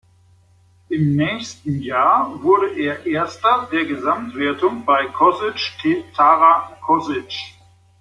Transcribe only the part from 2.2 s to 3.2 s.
wurde er